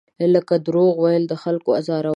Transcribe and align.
لکه 0.33 0.55
دروغ 0.67 0.93
ویل، 0.99 1.23
د 1.27 1.33
خلکو 1.43 1.69
ازارول. 1.79 2.09